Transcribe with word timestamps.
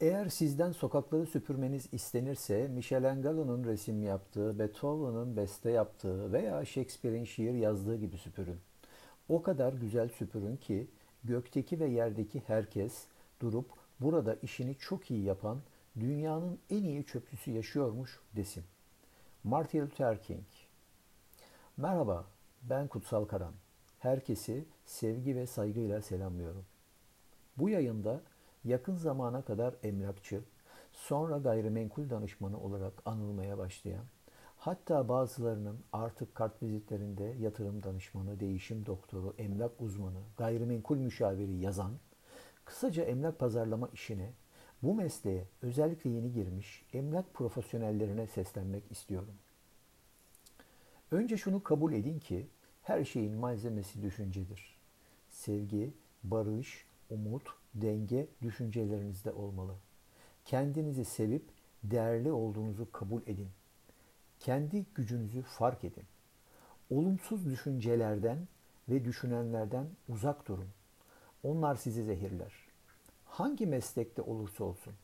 Eğer 0.00 0.28
sizden 0.28 0.72
sokakları 0.72 1.26
süpürmeniz 1.26 1.88
istenirse 1.92 2.68
Michelangelo'nun 2.68 3.64
resim 3.64 4.02
yaptığı, 4.02 4.58
Beethoven'ın 4.58 5.36
beste 5.36 5.70
yaptığı 5.70 6.32
veya 6.32 6.64
Shakespeare'in 6.64 7.24
şiir 7.24 7.54
yazdığı 7.54 7.96
gibi 7.96 8.18
süpürün. 8.18 8.60
O 9.28 9.42
kadar 9.42 9.72
güzel 9.72 10.08
süpürün 10.08 10.56
ki 10.56 10.86
gökteki 11.24 11.80
ve 11.80 11.86
yerdeki 11.86 12.42
herkes 12.46 13.06
durup 13.40 13.70
burada 14.00 14.34
işini 14.34 14.74
çok 14.74 15.10
iyi 15.10 15.24
yapan 15.24 15.58
dünyanın 16.00 16.58
en 16.70 16.82
iyi 16.82 17.04
çöpçüsü 17.04 17.50
yaşıyormuş 17.50 18.20
desin. 18.36 18.64
Martin 19.44 19.80
Luther 19.80 20.22
King 20.22 20.44
Merhaba, 21.76 22.24
ben 22.62 22.88
Kutsal 22.88 23.24
Karan. 23.24 23.54
Herkesi 23.98 24.64
sevgi 24.86 25.36
ve 25.36 25.46
saygıyla 25.46 26.02
selamlıyorum. 26.02 26.64
Bu 27.56 27.68
yayında 27.68 28.20
yakın 28.68 28.96
zamana 28.96 29.42
kadar 29.42 29.74
emlakçı, 29.82 30.40
sonra 30.92 31.38
gayrimenkul 31.38 32.10
danışmanı 32.10 32.60
olarak 32.60 32.92
anılmaya 33.04 33.58
başlayan, 33.58 34.04
hatta 34.56 35.08
bazılarının 35.08 35.78
artık 35.92 36.34
kart 36.34 36.62
vizitlerinde 36.62 37.24
yatırım 37.24 37.82
danışmanı, 37.82 38.40
değişim 38.40 38.86
doktoru, 38.86 39.34
emlak 39.38 39.80
uzmanı, 39.80 40.20
gayrimenkul 40.36 40.96
müşaviri 40.96 41.56
yazan, 41.56 41.92
kısaca 42.64 43.04
emlak 43.04 43.38
pazarlama 43.38 43.88
işine, 43.88 44.32
bu 44.82 44.94
mesleğe 44.94 45.44
özellikle 45.62 46.10
yeni 46.10 46.32
girmiş 46.32 46.84
emlak 46.92 47.34
profesyonellerine 47.34 48.26
seslenmek 48.26 48.92
istiyorum. 48.92 49.34
Önce 51.10 51.36
şunu 51.36 51.62
kabul 51.62 51.92
edin 51.92 52.18
ki 52.18 52.46
her 52.82 53.04
şeyin 53.04 53.34
malzemesi 53.34 54.02
düşüncedir. 54.02 54.78
Sevgi, 55.30 55.94
barış, 56.24 56.86
umut, 57.10 57.42
denge 57.74 58.26
düşüncelerinizde 58.42 59.32
olmalı. 59.32 59.74
Kendinizi 60.44 61.04
sevip 61.04 61.44
değerli 61.82 62.32
olduğunuzu 62.32 62.92
kabul 62.92 63.22
edin. 63.22 63.48
Kendi 64.40 64.86
gücünüzü 64.94 65.42
fark 65.42 65.84
edin. 65.84 66.04
Olumsuz 66.90 67.46
düşüncelerden 67.46 68.48
ve 68.88 69.04
düşünenlerden 69.04 69.86
uzak 70.08 70.48
durun. 70.48 70.68
Onlar 71.42 71.74
sizi 71.74 72.04
zehirler. 72.04 72.52
Hangi 73.24 73.66
meslekte 73.66 74.22
olursa 74.22 74.64
olsun 74.64 74.94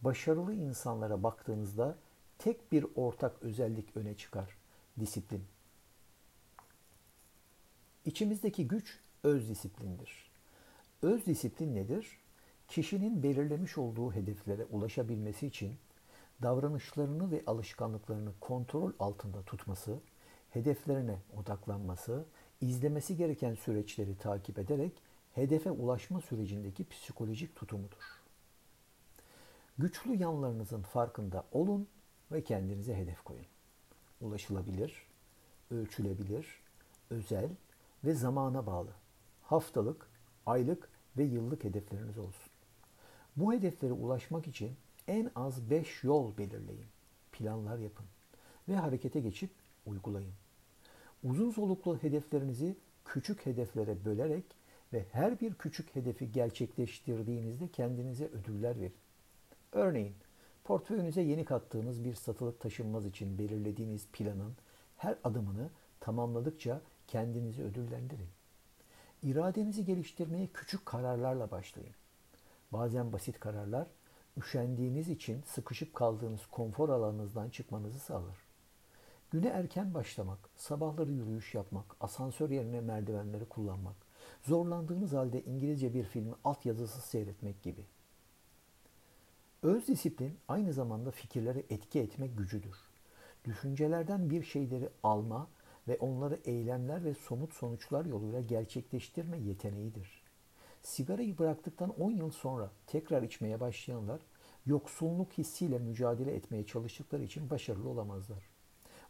başarılı 0.00 0.54
insanlara 0.54 1.22
baktığınızda 1.22 1.96
tek 2.38 2.72
bir 2.72 2.86
ortak 2.94 3.42
özellik 3.42 3.96
öne 3.96 4.16
çıkar. 4.16 4.56
Disiplin. 5.00 5.44
İçimizdeki 8.04 8.68
güç 8.68 9.00
öz 9.22 9.48
disiplindir. 9.48 10.29
Öz 11.02 11.26
disiplin 11.26 11.74
nedir? 11.74 12.18
Kişinin 12.68 13.22
belirlemiş 13.22 13.78
olduğu 13.78 14.12
hedeflere 14.12 14.64
ulaşabilmesi 14.64 15.46
için 15.46 15.74
davranışlarını 16.42 17.30
ve 17.30 17.42
alışkanlıklarını 17.46 18.32
kontrol 18.40 18.92
altında 18.98 19.42
tutması, 19.42 19.98
hedeflerine 20.50 21.18
odaklanması, 21.36 22.24
izlemesi 22.60 23.16
gereken 23.16 23.54
süreçleri 23.54 24.18
takip 24.18 24.58
ederek 24.58 24.92
hedefe 25.34 25.70
ulaşma 25.70 26.20
sürecindeki 26.20 26.88
psikolojik 26.88 27.56
tutumudur. 27.56 28.20
Güçlü 29.78 30.14
yanlarınızın 30.14 30.82
farkında 30.82 31.44
olun 31.52 31.88
ve 32.32 32.44
kendinize 32.44 32.96
hedef 32.96 33.22
koyun. 33.22 33.46
Ulaşılabilir, 34.20 35.06
ölçülebilir, 35.70 36.60
özel 37.10 37.50
ve 38.04 38.14
zamana 38.14 38.66
bağlı. 38.66 38.90
Haftalık, 39.42 40.10
aylık 40.46 40.88
ve 41.16 41.24
yıllık 41.24 41.64
hedefleriniz 41.64 42.18
olsun. 42.18 42.52
Bu 43.36 43.52
hedeflere 43.52 43.92
ulaşmak 43.92 44.46
için 44.46 44.76
en 45.08 45.30
az 45.34 45.70
5 45.70 46.04
yol 46.04 46.36
belirleyin. 46.38 46.86
Planlar 47.32 47.78
yapın 47.78 48.06
ve 48.68 48.76
harekete 48.76 49.20
geçip 49.20 49.50
uygulayın. 49.86 50.32
Uzun 51.24 51.50
soluklu 51.50 51.98
hedeflerinizi 52.02 52.76
küçük 53.04 53.46
hedeflere 53.46 54.04
bölerek 54.04 54.44
ve 54.92 55.06
her 55.12 55.40
bir 55.40 55.54
küçük 55.54 55.96
hedefi 55.96 56.32
gerçekleştirdiğinizde 56.32 57.68
kendinize 57.68 58.26
ödüller 58.26 58.80
verin. 58.80 58.94
Örneğin 59.72 60.14
portföyünüze 60.64 61.22
yeni 61.22 61.44
kattığınız 61.44 62.04
bir 62.04 62.14
satılık 62.14 62.60
taşınmaz 62.60 63.06
için 63.06 63.38
belirlediğiniz 63.38 64.06
planın 64.12 64.56
her 64.96 65.18
adımını 65.24 65.70
tamamladıkça 66.00 66.80
kendinizi 67.06 67.62
ödüllendirin. 67.62 68.28
İradenizi 69.22 69.84
geliştirmeye 69.84 70.46
küçük 70.46 70.86
kararlarla 70.86 71.50
başlayın. 71.50 71.94
Bazen 72.72 73.12
basit 73.12 73.40
kararlar, 73.40 73.86
üşendiğiniz 74.36 75.08
için 75.08 75.42
sıkışıp 75.46 75.94
kaldığınız 75.94 76.46
konfor 76.46 76.88
alanınızdan 76.88 77.50
çıkmanızı 77.50 77.98
sağlar. 77.98 78.36
Güne 79.30 79.48
erken 79.48 79.94
başlamak, 79.94 80.38
sabahları 80.56 81.12
yürüyüş 81.12 81.54
yapmak, 81.54 81.96
asansör 82.00 82.50
yerine 82.50 82.80
merdivenleri 82.80 83.44
kullanmak, 83.44 83.96
zorlandığınız 84.42 85.12
halde 85.12 85.42
İngilizce 85.42 85.94
bir 85.94 86.04
filmi 86.04 86.34
altyazısız 86.44 87.04
seyretmek 87.04 87.62
gibi. 87.62 87.84
Öz 89.62 89.86
disiplin 89.86 90.38
aynı 90.48 90.72
zamanda 90.72 91.10
fikirlere 91.10 91.62
etki 91.70 92.00
etmek 92.00 92.38
gücüdür. 92.38 92.76
Düşüncelerden 93.44 94.30
bir 94.30 94.42
şeyleri 94.42 94.88
alma 95.02 95.48
ve 95.88 95.96
onları 95.96 96.40
eylemler 96.44 97.04
ve 97.04 97.14
somut 97.14 97.54
sonuçlar 97.54 98.04
yoluyla 98.04 98.40
gerçekleştirme 98.40 99.38
yeteneğidir. 99.38 100.22
Sigarayı 100.82 101.38
bıraktıktan 101.38 102.00
10 102.00 102.10
yıl 102.10 102.30
sonra 102.30 102.70
tekrar 102.86 103.22
içmeye 103.22 103.60
başlayanlar 103.60 104.20
yoksulluk 104.66 105.32
hissiyle 105.32 105.78
mücadele 105.78 106.34
etmeye 106.34 106.66
çalıştıkları 106.66 107.22
için 107.22 107.50
başarılı 107.50 107.88
olamazlar. 107.88 108.50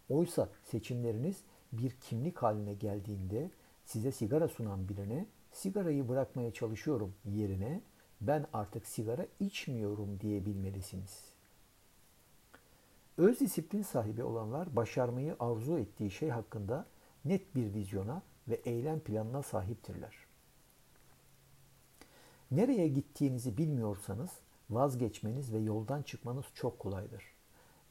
Oysa 0.08 0.48
seçimleriniz 0.64 1.36
bir 1.72 1.90
kimlik 1.90 2.38
haline 2.38 2.74
geldiğinde 2.74 3.50
size 3.84 4.12
sigara 4.12 4.48
sunan 4.48 4.88
birine 4.88 5.26
sigarayı 5.52 6.08
bırakmaya 6.08 6.52
çalışıyorum 6.52 7.14
yerine 7.24 7.82
ben 8.20 8.46
artık 8.52 8.86
sigara 8.86 9.26
içmiyorum 9.40 10.20
diyebilmelisiniz. 10.20 11.29
Öz 13.20 13.40
disiplin 13.40 13.82
sahibi 13.82 14.24
olanlar 14.24 14.76
başarmayı 14.76 15.36
arzu 15.40 15.78
ettiği 15.78 16.10
şey 16.10 16.28
hakkında 16.30 16.86
net 17.24 17.54
bir 17.54 17.74
vizyona 17.74 18.22
ve 18.48 18.54
eylem 18.54 19.00
planına 19.00 19.42
sahiptirler. 19.42 20.16
Nereye 22.50 22.88
gittiğinizi 22.88 23.58
bilmiyorsanız 23.58 24.30
vazgeçmeniz 24.70 25.52
ve 25.52 25.58
yoldan 25.58 26.02
çıkmanız 26.02 26.44
çok 26.54 26.78
kolaydır. 26.78 27.24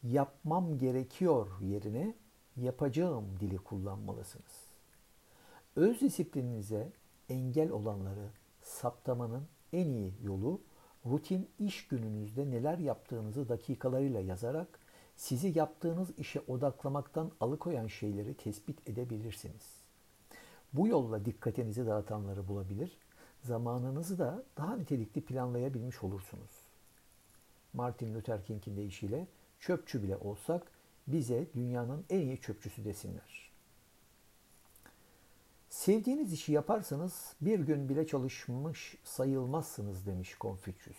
Yapmam 0.04 0.78
gerekiyor 0.78 1.48
yerine 1.62 2.16
yapacağım 2.58 3.26
dili 3.40 3.58
kullanmalısınız. 3.58 4.68
Öz 5.76 6.02
disiplininize 6.02 6.92
engel 7.30 7.70
olanları 7.70 8.30
saptamanın 8.62 9.48
en 9.74 9.88
iyi 9.88 10.14
yolu 10.24 10.62
rutin 11.06 11.50
iş 11.60 11.88
gününüzde 11.88 12.50
neler 12.50 12.78
yaptığınızı 12.78 13.50
dakikalarıyla 13.50 14.20
yazarak 14.20 14.89
sizi 15.20 15.58
yaptığınız 15.58 16.10
işe 16.18 16.42
odaklamaktan 16.48 17.32
alıkoyan 17.40 17.88
şeyleri 17.88 18.34
tespit 18.34 18.90
edebilirsiniz. 18.90 19.82
Bu 20.74 20.88
yolla 20.88 21.26
dikkatinizi 21.26 21.86
dağıtanları 21.86 22.48
bulabilir, 22.48 22.98
zamanınızı 23.44 24.20
da 24.20 24.44
daha 24.58 24.76
nitelikli 24.76 25.22
planlayabilmiş 25.22 26.04
olursunuz. 26.04 26.52
Martin 27.74 28.16
Luther 28.16 28.46
King'in 28.46 28.78
deyişiyle 28.78 29.28
çöpçü 29.60 30.04
bile 30.04 30.18
olsak 30.18 30.72
bize 31.08 31.48
dünyanın 31.56 32.06
en 32.10 32.20
iyi 32.20 32.42
çöpçüsü 32.42 32.86
desinler. 32.86 33.52
Sevdiğiniz 35.70 36.34
işi 36.34 36.52
yaparsanız 36.52 37.34
bir 37.42 37.60
gün 37.60 37.90
bile 37.90 38.08
çalışmış 38.08 38.98
sayılmazsınız 39.04 40.06
demiş 40.06 40.36
Konfüçyüs. 40.36 40.98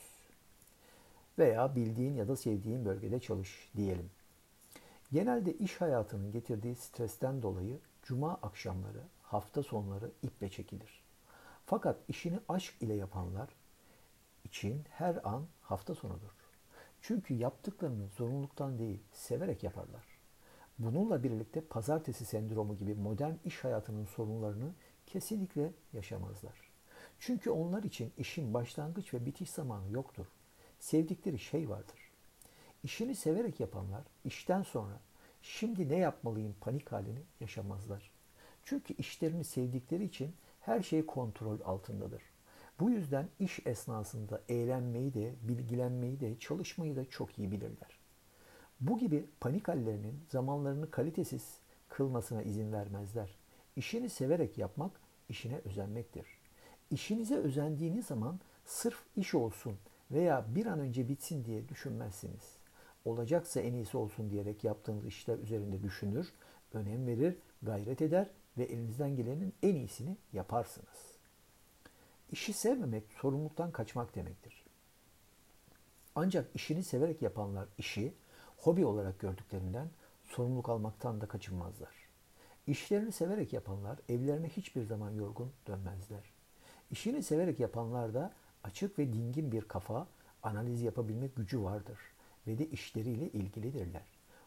Veya 1.39 1.77
bildiğin 1.77 2.15
ya 2.15 2.29
da 2.29 2.37
sevdiğin 2.37 2.85
bölgede 2.85 3.21
çalış 3.21 3.71
diyelim. 3.77 4.11
Genelde 5.13 5.55
iş 5.55 5.81
hayatının 5.81 6.33
getirdiği 6.33 6.75
stresten 6.75 7.43
dolayı 7.43 7.79
cuma 8.03 8.35
akşamları, 8.35 9.03
hafta 9.23 9.63
sonları 9.63 10.11
iple 10.23 10.49
çekilir. 10.49 11.05
Fakat 11.67 11.97
işini 12.09 12.41
aşk 12.49 12.75
ile 12.81 12.95
yapanlar 12.95 13.49
için 14.45 14.85
her 14.91 15.21
an 15.25 15.47
hafta 15.61 15.95
sonudur. 15.95 16.31
Çünkü 17.01 17.35
yaptıklarını 17.35 18.09
zorunluluktan 18.09 18.79
değil, 18.79 19.03
severek 19.13 19.63
yaparlar. 19.63 20.05
Bununla 20.79 21.23
birlikte 21.23 21.61
pazartesi 21.61 22.25
sendromu 22.25 22.77
gibi 22.77 22.95
modern 22.95 23.35
iş 23.45 23.65
hayatının 23.65 24.05
sorunlarını 24.05 24.75
kesinlikle 25.07 25.73
yaşamazlar. 25.93 26.71
Çünkü 27.19 27.51
onlar 27.51 27.83
için 27.83 28.13
işin 28.19 28.55
başlangıç 28.55 29.15
ve 29.15 29.27
bitiş 29.27 29.51
zamanı 29.51 29.91
yoktur. 29.91 30.27
Sevdikleri 30.79 31.39
şey 31.39 31.69
vardır. 31.69 32.10
İşini 32.85 33.15
severek 33.15 33.61
yapanlar 33.61 34.03
işten 34.25 34.63
sonra 34.63 35.01
şimdi 35.43 35.89
ne 35.89 35.97
yapmalıyım 35.97 36.55
panik 36.61 36.93
halini 36.93 37.23
yaşamazlar. 37.41 38.11
Çünkü 38.65 38.95
işlerini 38.95 39.45
sevdikleri 39.45 40.05
için 40.05 40.35
her 40.61 40.83
şey 40.83 41.07
kontrol 41.07 41.59
altındadır. 41.65 42.23
Bu 42.81 42.91
yüzden 42.91 43.29
iş 43.39 43.67
esnasında 43.67 44.43
eğlenmeyi 44.49 45.15
de, 45.15 45.35
bilgilenmeyi 45.43 46.21
de, 46.21 46.39
çalışmayı 46.39 46.97
da 46.97 47.11
çok 47.11 47.39
iyi 47.39 47.51
bilirler. 47.51 47.99
Bu 48.81 48.99
gibi 48.99 49.27
panik 49.41 49.69
hallerinin 49.69 50.25
zamanlarını 50.29 50.91
kalitesiz 50.91 51.59
kılmasına 51.89 52.43
izin 52.43 52.73
vermezler. 52.73 53.39
İşini 53.77 54.09
severek 54.09 54.59
yapmak 54.59 55.01
işine 55.29 55.59
özenmektir. 55.65 56.27
İşinize 56.91 57.37
özendiğiniz 57.37 58.07
zaman 58.07 58.41
sırf 58.65 59.03
iş 59.17 59.35
olsun 59.35 59.79
veya 60.11 60.47
bir 60.55 60.67
an 60.67 60.79
önce 60.79 61.09
bitsin 61.09 61.45
diye 61.45 61.69
düşünmezsiniz. 61.69 62.60
Olacaksa 63.05 63.61
en 63.61 63.73
iyisi 63.73 63.97
olsun 63.97 64.31
diyerek 64.31 64.65
yaptığınız 64.65 65.07
işler 65.07 65.39
üzerinde 65.39 65.83
düşünür, 65.83 66.33
önem 66.73 67.07
verir, 67.07 67.37
gayret 67.63 68.03
eder 68.03 68.31
ve 68.59 68.65
elinizden 68.65 69.17
gelenin 69.17 69.55
en 69.63 69.75
iyisini 69.75 70.17
yaparsınız. 70.33 71.19
İşi 72.33 72.53
sevmemek 72.53 73.05
sorumluluktan 73.21 73.71
kaçmak 73.71 74.15
demektir. 74.15 74.65
Ancak 76.15 76.51
işini 76.55 76.83
severek 76.83 77.23
yapanlar 77.23 77.69
işi 77.79 78.15
hobi 78.57 78.85
olarak 78.85 79.21
gördüklerinden 79.21 79.89
sorumluluk 80.25 80.69
almaktan 80.69 81.21
da 81.21 81.27
kaçınmazlar. 81.27 81.95
İşlerini 82.67 83.13
severek 83.13 83.53
yapanlar 83.53 83.99
evlerine 84.09 84.49
hiçbir 84.49 84.83
zaman 84.83 85.11
yorgun 85.11 85.53
dönmezler. 85.67 86.33
İşini 86.91 87.23
severek 87.23 87.61
yapanlar 87.61 88.15
da 88.15 88.33
açık 88.65 88.99
ve 88.99 89.13
dingin 89.13 89.53
bir 89.53 89.63
kafa, 89.63 90.07
analiz 90.43 90.83
yapabilmek 90.83 91.37
gücü 91.37 91.63
vardır 91.63 91.99
ve 92.47 92.59
de 92.59 92.67
işleriyle 92.67 93.29
ilgilidirler. 93.29 94.05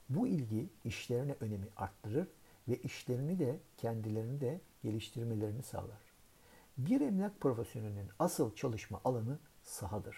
Bu 0.09 0.27
ilgi 0.27 0.69
işlerine 0.83 1.35
önemi 1.39 1.67
arttırır 1.77 2.27
ve 2.67 2.77
işlerini 2.77 3.39
de 3.39 3.59
kendilerini 3.77 4.41
de 4.41 4.61
geliştirmelerini 4.83 5.63
sağlar. 5.63 6.13
Bir 6.77 7.01
emlak 7.01 7.41
profesyonelinin 7.41 8.09
asıl 8.19 8.55
çalışma 8.55 9.01
alanı 9.05 9.39
sahadır. 9.63 10.17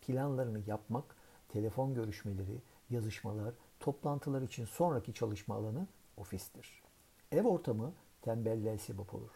Planlarını 0.00 0.62
yapmak, 0.66 1.16
telefon 1.48 1.94
görüşmeleri, 1.94 2.62
yazışmalar, 2.90 3.54
toplantılar 3.80 4.42
için 4.42 4.64
sonraki 4.64 5.14
çalışma 5.14 5.54
alanı 5.54 5.86
ofistir. 6.16 6.82
Ev 7.32 7.44
ortamı 7.44 7.92
tembelliğe 8.22 8.78
sebep 8.78 9.14
olur. 9.14 9.30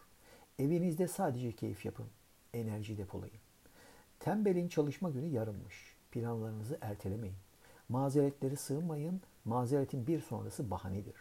Evinizde 0.58 1.08
sadece 1.08 1.52
keyif 1.52 1.84
yapın, 1.84 2.06
enerji 2.54 2.98
depolayın. 2.98 3.38
Tembelin 4.20 4.68
çalışma 4.68 5.10
günü 5.10 5.26
yarınmış. 5.26 5.96
Planlarınızı 6.10 6.78
ertelemeyin. 6.80 7.36
Mazeretleri 7.90 8.56
sığınmayın. 8.56 9.20
Mazeretin 9.44 10.06
bir 10.06 10.20
sonrası 10.20 10.70
bahanedir. 10.70 11.14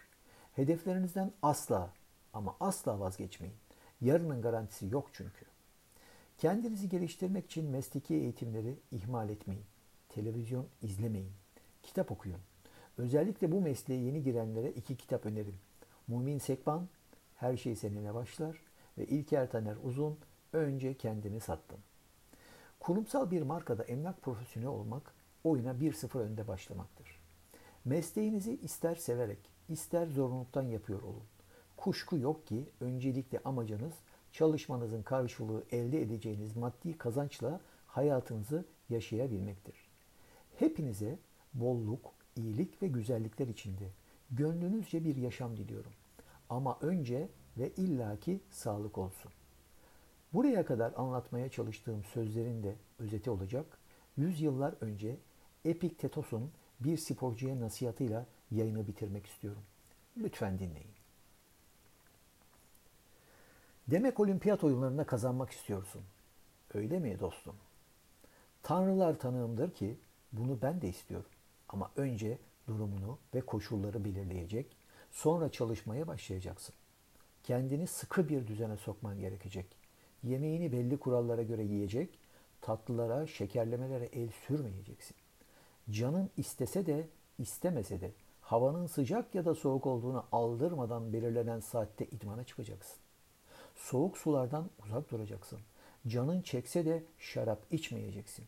Hedeflerinizden 0.55 1.31
asla 1.41 1.93
ama 2.33 2.55
asla 2.59 2.99
vazgeçmeyin. 2.99 3.55
Yarının 4.01 4.41
garantisi 4.41 4.87
yok 4.87 5.09
çünkü. 5.13 5.45
Kendinizi 6.37 6.89
geliştirmek 6.89 7.45
için 7.45 7.65
mesleki 7.65 8.15
eğitimleri 8.15 8.75
ihmal 8.91 9.29
etmeyin. 9.29 9.63
Televizyon 10.09 10.65
izlemeyin. 10.81 11.31
Kitap 11.83 12.11
okuyun. 12.11 12.39
Özellikle 12.97 13.51
bu 13.51 13.61
mesleğe 13.61 14.01
yeni 14.01 14.23
girenlere 14.23 14.71
iki 14.71 14.95
kitap 14.95 15.25
önerim. 15.25 15.55
Mumin 16.07 16.37
Sekban, 16.37 16.87
Her 17.35 17.57
Şey 17.57 17.75
Seninle 17.75 18.13
Başlar 18.13 18.61
ve 18.97 19.05
İlker 19.05 19.51
Taner 19.51 19.75
Uzun, 19.83 20.17
Önce 20.53 20.93
Kendini 20.93 21.39
Sattın. 21.39 21.79
Kurumsal 22.79 23.31
bir 23.31 23.41
markada 23.41 23.83
emlak 23.83 24.21
profesyoneli 24.21 24.69
olmak 24.69 25.18
oyuna 25.43 25.71
1-0 25.71 26.19
önde 26.19 26.47
başlamaktır. 26.47 27.19
Mesleğinizi 27.85 28.55
ister 28.55 28.95
severek, 28.95 29.39
ister 29.69 30.07
zorunluluktan 30.07 30.63
yapıyor 30.63 31.01
olun. 31.01 31.23
Kuşku 31.77 32.17
yok 32.17 32.47
ki 32.47 32.69
öncelikle 32.81 33.39
amacınız 33.45 33.93
çalışmanızın 34.31 35.03
karşılığı 35.03 35.63
elde 35.71 36.01
edeceğiniz 36.01 36.55
maddi 36.55 36.97
kazançla 36.97 37.61
hayatınızı 37.87 38.65
yaşayabilmektir. 38.89 39.75
Hepinize 40.55 41.19
bolluk, 41.53 42.11
iyilik 42.35 42.81
ve 42.81 42.87
güzellikler 42.87 43.47
içinde 43.47 43.89
gönlünüzce 44.31 45.03
bir 45.03 45.15
yaşam 45.15 45.57
diliyorum. 45.57 45.91
Ama 46.49 46.77
önce 46.81 47.29
ve 47.57 47.69
illaki 47.69 48.39
sağlık 48.51 48.97
olsun. 48.97 49.31
Buraya 50.33 50.65
kadar 50.65 50.93
anlatmaya 50.95 51.49
çalıştığım 51.49 52.03
sözlerin 52.03 52.63
de 52.63 52.75
özeti 52.99 53.29
olacak. 53.29 53.77
Yüzyıllar 54.17 54.75
önce 54.81 55.17
Epiktetos'un 55.65 56.51
bir 56.79 56.97
sporcuya 56.97 57.59
nasihatıyla 57.59 58.25
yayını 58.51 58.87
bitirmek 58.87 59.25
istiyorum. 59.25 59.61
Lütfen 60.17 60.59
dinleyin. 60.59 60.91
Demek 63.87 64.19
olimpiyat 64.19 64.63
oyunlarında 64.63 65.03
kazanmak 65.03 65.51
istiyorsun. 65.51 66.01
Öyle 66.73 66.99
mi 66.99 67.19
dostum? 67.19 67.55
Tanrılar 68.63 69.19
tanığımdır 69.19 69.71
ki 69.71 69.97
bunu 70.31 70.61
ben 70.61 70.81
de 70.81 70.89
istiyorum. 70.89 71.29
Ama 71.69 71.91
önce 71.95 72.37
durumunu 72.67 73.17
ve 73.35 73.41
koşulları 73.41 74.05
belirleyecek, 74.05 74.77
sonra 75.11 75.51
çalışmaya 75.51 76.07
başlayacaksın. 76.07 76.75
Kendini 77.43 77.87
sıkı 77.87 78.29
bir 78.29 78.47
düzene 78.47 78.77
sokman 78.77 79.19
gerekecek. 79.19 79.65
Yemeğini 80.23 80.71
belli 80.71 80.97
kurallara 80.97 81.43
göre 81.43 81.63
yiyecek, 81.63 82.19
tatlılara, 82.61 83.27
şekerlemelere 83.27 84.05
el 84.05 84.29
sürmeyeceksin. 84.47 85.15
Canın 85.91 86.29
istese 86.37 86.85
de 86.85 87.07
istemese 87.37 88.01
de 88.01 88.11
havanın 88.41 88.87
sıcak 88.87 89.35
ya 89.35 89.45
da 89.45 89.55
soğuk 89.55 89.85
olduğunu 89.85 90.25
aldırmadan 90.31 91.13
belirlenen 91.13 91.59
saatte 91.59 92.05
idmana 92.05 92.43
çıkacaksın. 92.43 92.97
Soğuk 93.75 94.17
sulardan 94.17 94.69
uzak 94.85 95.11
duracaksın. 95.11 95.59
Canın 96.07 96.41
çekse 96.41 96.85
de 96.85 97.03
şarap 97.19 97.59
içmeyeceksin. 97.71 98.45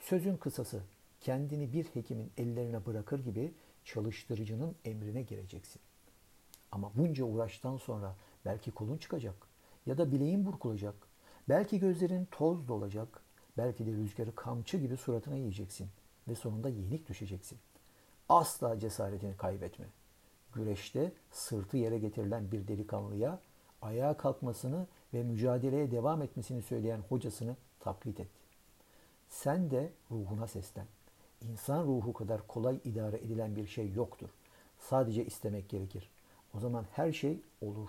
Sözün 0.00 0.36
kısası 0.36 0.82
kendini 1.20 1.72
bir 1.72 1.84
hekimin 1.84 2.32
ellerine 2.36 2.86
bırakır 2.86 3.24
gibi 3.24 3.54
çalıştırıcının 3.84 4.76
emrine 4.84 5.22
gireceksin. 5.22 5.82
Ama 6.72 6.92
bunca 6.96 7.24
uğraştan 7.24 7.76
sonra 7.76 8.16
belki 8.44 8.70
kolun 8.70 8.98
çıkacak 8.98 9.34
ya 9.86 9.98
da 9.98 10.12
bileğin 10.12 10.46
burkulacak. 10.46 10.94
Belki 11.48 11.78
gözlerin 11.78 12.28
toz 12.30 12.68
dolacak. 12.68 13.22
Belki 13.56 13.86
de 13.86 13.92
rüzgarı 13.92 14.34
kamçı 14.34 14.76
gibi 14.76 14.96
suratına 14.96 15.36
yiyeceksin 15.36 15.88
ve 16.28 16.34
sonunda 16.34 16.68
yenik 16.68 17.08
düşeceksin. 17.08 17.58
Asla 18.28 18.78
cesaretini 18.78 19.36
kaybetme. 19.36 19.86
Güreşte 20.52 21.12
sırtı 21.30 21.76
yere 21.76 21.98
getirilen 21.98 22.52
bir 22.52 22.68
delikanlıya 22.68 23.40
ayağa 23.82 24.16
kalkmasını 24.16 24.86
ve 25.14 25.22
mücadeleye 25.22 25.90
devam 25.90 26.22
etmesini 26.22 26.62
söyleyen 26.62 27.00
hocasını 27.08 27.56
taklit 27.80 28.20
et. 28.20 28.28
Sen 29.28 29.70
de 29.70 29.92
ruhuna 30.10 30.46
seslen. 30.46 30.86
İnsan 31.50 31.84
ruhu 31.84 32.12
kadar 32.12 32.46
kolay 32.46 32.80
idare 32.84 33.16
edilen 33.16 33.56
bir 33.56 33.66
şey 33.66 33.92
yoktur. 33.92 34.28
Sadece 34.78 35.26
istemek 35.26 35.68
gerekir. 35.68 36.10
O 36.54 36.60
zaman 36.60 36.84
her 36.92 37.12
şey 37.12 37.40
olur. 37.60 37.88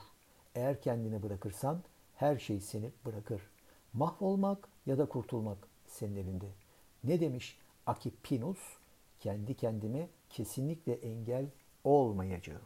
Eğer 0.55 0.81
kendini 0.81 1.23
bırakırsan 1.23 1.83
her 2.15 2.37
şey 2.37 2.59
seni 2.59 2.91
bırakır. 3.05 3.41
Mahvolmak 3.93 4.69
ya 4.85 4.97
da 4.97 5.05
kurtulmak 5.05 5.57
senin 5.87 6.15
elinde. 6.15 6.49
Ne 7.03 7.19
demiş 7.19 7.57
Akipinus? 7.89 8.59
Kendi 9.19 9.53
kendime 9.53 10.09
kesinlikle 10.29 10.93
engel 10.93 11.45
olmayacağım. 11.83 12.61